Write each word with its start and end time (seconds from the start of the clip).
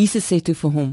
Jesus 0.00 0.24
sê 0.30 0.38
toe 0.40 0.54
vir 0.54 0.70
hom: 0.70 0.90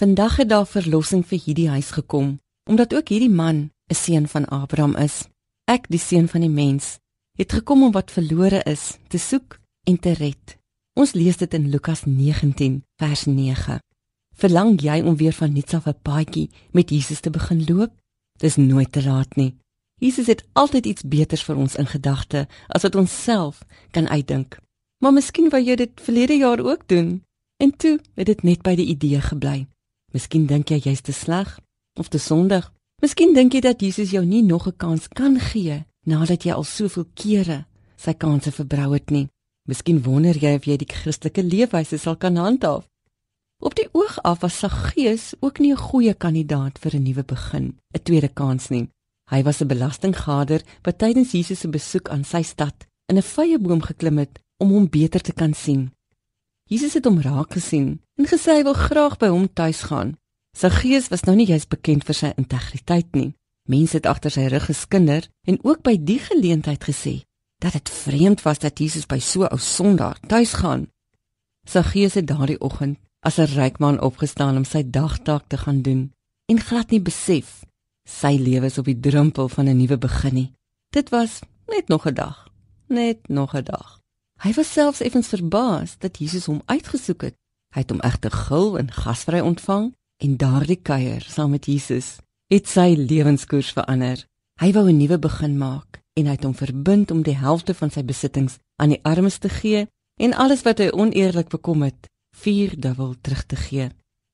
"Vandag 0.00 0.36
het 0.36 0.48
daar 0.48 0.66
verlossing 0.66 1.22
vir 1.26 1.38
hierdie 1.44 1.68
huis 1.68 1.90
gekom, 1.90 2.38
omdat 2.68 2.94
ook 2.94 3.08
hierdie 3.08 3.36
man 3.42 3.70
'n 3.90 3.94
seun 3.94 4.26
van 4.28 4.44
Abraham 4.44 4.96
is. 4.96 5.28
Ek, 5.64 5.88
die 5.88 5.98
seun 5.98 6.28
van 6.28 6.40
die 6.40 6.54
mens, 6.62 6.98
het 7.38 7.52
gekom 7.52 7.82
om 7.82 7.92
wat 7.92 8.10
verlore 8.10 8.62
is 8.74 8.98
te 9.08 9.18
soek 9.18 9.58
en 9.88 9.98
te 9.98 10.12
red." 10.12 10.58
Ons 10.94 11.12
lees 11.12 11.36
dit 11.36 11.54
in 11.54 11.70
Lukas 11.70 12.04
19 12.04 12.84
vers 12.96 13.24
9. 13.24 13.78
Verlang 14.34 14.80
jy 14.80 15.00
om 15.00 15.16
weer 15.16 15.32
van 15.32 15.52
nuuts 15.52 15.74
af 15.74 15.86
'n 15.86 16.02
paadjie 16.02 16.50
met 16.72 16.90
Jesus 16.90 17.20
te 17.20 17.30
begin 17.30 17.64
loop? 17.64 17.92
Dis 18.38 18.56
nooit 18.56 18.92
te 18.92 19.02
laat 19.02 19.36
nie. 19.36 19.56
Jesus 20.00 20.26
het 20.26 20.44
altyd 20.52 20.86
iets 20.86 21.02
beters 21.02 21.42
vir 21.42 21.56
ons 21.56 21.76
in 21.76 21.86
gedagte 21.86 22.48
as 22.68 22.82
wat 22.82 22.94
ons 22.94 23.22
self 23.22 23.62
kan 23.90 24.08
uitdink. 24.08 24.58
Maar 24.98 25.12
miskien 25.12 25.48
wou 25.48 25.62
jy 25.62 25.74
dit 25.74 25.90
verlede 26.00 26.36
jaar 26.36 26.60
ook 26.60 26.88
doen 26.88 27.22
en 27.62 27.70
toe 27.76 27.98
het 28.18 28.26
dit 28.26 28.42
net 28.42 28.62
by 28.66 28.74
die 28.78 28.88
idee 28.90 29.20
gebly. 29.22 29.66
Miskien 30.12 30.46
dink 30.50 30.72
jy 30.72 30.80
jy's 30.82 31.00
te 31.06 31.14
sleg 31.14 31.58
of 32.00 32.08
te 32.10 32.18
sondig. 32.18 32.66
Miskien 33.02 33.34
dink 33.34 33.54
jy 33.54 33.62
dat 33.64 33.82
Jesus 33.82 34.10
jou 34.10 34.24
nie 34.26 34.42
nog 34.42 34.66
'n 34.66 34.76
kans 34.76 35.08
kan 35.08 35.38
gee 35.38 35.84
nadat 36.06 36.44
jy 36.44 36.52
al 36.52 36.64
soveel 36.64 37.06
kere 37.14 37.66
sy 37.96 38.12
kansse 38.12 38.50
verbrou 38.50 38.92
het 38.92 39.10
nie. 39.10 39.28
Miskien 39.68 40.02
wonder 40.02 40.34
jy 40.34 40.54
of 40.54 40.64
jy 40.64 40.76
die 40.76 40.92
Christelike 40.94 41.42
leefwyse 41.42 41.98
sal 41.98 42.16
kan 42.16 42.36
handhaaf. 42.36 42.88
Op 43.62 43.74
die 43.78 43.88
oog 43.92 44.18
af 44.22 44.40
was 44.42 44.58
Saggeus 44.58 45.34
ook 45.40 45.58
nie 45.58 45.72
'n 45.72 45.76
goeie 45.76 46.14
kandidaat 46.14 46.78
vir 46.78 46.94
'n 46.96 47.02
nuwe 47.02 47.24
begin, 47.24 47.78
'n 47.94 48.02
tweede 48.02 48.28
kans 48.28 48.68
nie. 48.70 48.88
Hy 49.30 49.42
was 49.42 49.60
'n 49.60 49.68
belastinggader 49.68 50.62
wat 50.82 50.98
tydens 50.98 51.32
Jesus 51.32 51.60
se 51.60 51.68
besoek 51.68 52.08
aan 52.08 52.24
sy 52.24 52.42
stad 52.42 52.86
in 53.06 53.16
'n 53.16 53.22
vrye 53.22 53.58
boom 53.58 53.80
geklim 53.80 54.18
het 54.18 54.40
om 54.58 54.70
hom 54.70 54.88
beter 54.88 55.20
te 55.20 55.32
kan 55.32 55.54
sien. 55.54 55.92
Jesus 56.72 56.94
het 56.96 57.04
hom 57.04 57.20
raak 57.20 57.52
gesien 57.52 57.98
en 58.16 58.28
gesê 58.30 58.54
hy 58.56 58.62
wil 58.64 58.76
graag 58.78 59.18
by 59.20 59.28
hom 59.28 59.44
tuis 59.52 59.82
gaan. 59.90 60.14
Saggeus 60.56 61.10
was 61.12 61.26
nou 61.28 61.34
nie 61.36 61.50
juis 61.50 61.66
bekend 61.68 62.06
vir 62.08 62.16
sy 62.16 62.30
integriteit 62.40 63.10
nie. 63.12 63.34
Mense 63.68 63.98
het 63.98 64.08
agter 64.08 64.32
sy 64.32 64.46
rug 64.48 64.70
geskinder 64.70 65.28
en 65.48 65.60
ook 65.68 65.82
by 65.84 65.98
die 66.00 66.16
geleentheid 66.30 66.80
gesê 66.88 67.20
dat 67.62 67.76
dit 67.76 67.92
vreemd 67.92 68.40
was 68.46 68.62
dat 68.64 68.80
Jesus 68.80 69.04
by 69.06 69.20
so 69.20 69.44
'n 69.44 69.52
ou 69.52 69.58
sondaar 69.58 70.18
tuis 70.26 70.52
gaan. 70.62 70.88
Saggeus 71.68 72.14
het 72.14 72.26
daardie 72.26 72.60
oggend 72.60 72.98
as 73.20 73.38
'n 73.38 73.52
ryk 73.52 73.78
man 73.78 74.00
opgestaan 74.00 74.56
om 74.56 74.64
sy 74.64 74.82
dagtaak 74.82 75.44
te 75.48 75.58
gaan 75.58 75.82
doen 75.82 76.12
en 76.48 76.58
glad 76.58 76.90
nie 76.90 77.00
besef 77.00 77.64
sy 78.08 78.34
lewe 78.36 78.66
is 78.66 78.78
op 78.78 78.84
die 78.84 79.00
drempel 79.00 79.48
van 79.48 79.68
'n 79.68 79.76
nuwe 79.76 79.98
begin 79.98 80.34
nie. 80.34 80.52
Dit 80.90 81.10
was 81.10 81.40
net 81.68 81.88
nog 81.88 82.06
'n 82.06 82.14
dag, 82.14 82.48
net 82.88 83.28
nog 83.28 83.54
'n 83.54 83.64
dag. 83.64 84.01
Hy 84.42 84.50
was 84.56 84.72
selfs 84.72 85.00
effens 85.06 85.28
verbaas 85.30 85.98
dat 86.02 86.18
Jesus 86.18 86.48
hom 86.50 86.62
uitgesoek 86.66 87.28
het. 87.28 87.36
Hy 87.74 87.84
het 87.84 87.92
hom 87.94 88.00
egter 88.02 88.34
gul 88.34 88.74
en 88.80 88.90
gasvry 88.90 89.38
ontvang 89.40 89.92
en 90.24 90.36
daardie 90.36 90.80
kuier 90.82 91.22
saam 91.30 91.54
met 91.54 91.68
Jesus 91.70 92.16
het 92.50 92.66
sy 92.66 92.96
lewenskoers 92.98 93.70
verander. 93.76 94.18
Hy 94.58 94.72
wou 94.74 94.88
'n 94.90 94.98
nuwe 94.98 95.18
begin 95.18 95.56
maak 95.58 96.02
en 96.18 96.26
hy 96.26 96.34
het 96.34 96.44
hom 96.44 96.54
verbind 96.54 97.10
om 97.10 97.22
die 97.22 97.38
helfte 97.38 97.74
van 97.74 97.90
sy 97.90 98.02
besittings 98.02 98.58
aan 98.82 98.90
die 98.90 99.04
armes 99.04 99.38
te 99.38 99.48
gee 99.48 99.86
en 100.20 100.34
alles 100.34 100.62
wat 100.62 100.78
hy 100.78 100.90
oneerlik 100.90 101.48
bekom 101.48 101.82
het, 101.82 102.10
vierdubbel 102.36 103.14
terug 103.20 103.46
te 103.46 103.56
gee. 103.56 103.90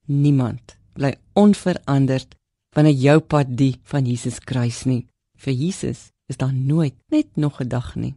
Niemand 0.07 0.77
bly 0.93 1.15
onveranderd 1.33 2.35
wanneer 2.75 2.95
jou 2.95 3.19
pad 3.21 3.57
die 3.57 3.77
van 3.83 4.07
Jesus 4.07 4.41
kruis 4.41 4.85
nie. 4.85 5.07
Vir 5.37 5.53
Jesus 5.53 6.11
is 6.27 6.37
daar 6.37 6.55
nooit 6.55 6.95
net 7.11 7.37
nog 7.37 7.61
'n 7.61 7.69
dag 7.69 7.95
nie. 7.95 8.15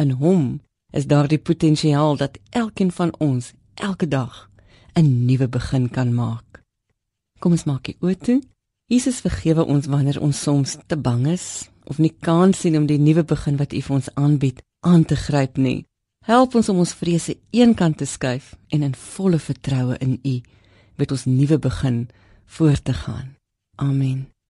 In 0.00 0.10
hom 0.10 0.60
is 0.94 1.06
daar 1.06 1.28
die 1.28 1.38
potensiaal 1.38 2.16
dat 2.16 2.38
elkeen 2.50 2.92
van 2.92 3.14
ons 3.18 3.52
elke 3.74 4.08
dag 4.08 4.50
'n 4.94 5.24
nuwe 5.26 5.48
begin 5.48 5.90
kan 5.90 6.14
maak. 6.14 6.62
Kom 7.38 7.52
ons 7.52 7.64
maak 7.64 7.84
die 7.84 8.16
toe. 8.16 8.42
Jesus 8.86 9.20
vergewe 9.20 9.64
ons 9.64 9.86
wanneer 9.86 10.20
ons 10.20 10.42
soms 10.42 10.76
te 10.86 10.96
bang 10.96 11.26
is 11.26 11.68
of 11.84 11.98
nie 11.98 12.14
kans 12.20 12.60
sien 12.60 12.76
om 12.76 12.86
die 12.86 12.98
nuwe 12.98 13.24
begin 13.24 13.56
wat 13.56 13.72
U 13.72 13.80
vir 13.80 13.94
ons 13.94 14.14
aanbied 14.14 14.62
aan 14.80 15.04
te 15.04 15.16
gryp 15.16 15.56
nie. 15.56 15.84
Help 16.24 16.54
ons 16.54 16.68
om 16.68 16.78
ons 16.78 16.94
vrese 16.94 17.36
eenkant 17.50 17.98
te 17.98 18.04
skuif 18.04 18.54
en 18.68 18.82
in 18.82 18.94
volle 18.94 19.38
vertroue 19.38 19.96
in 19.98 20.18
U 20.22 20.40
met 20.96 21.10
ons 21.10 21.24
nuwe 21.24 21.58
begin 21.58 22.08
voort 22.44 22.84
te 22.84 22.92
gaan. 22.92 23.36
Amen. 23.76 24.33